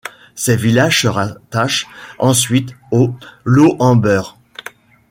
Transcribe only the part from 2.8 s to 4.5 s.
à Lauenburg.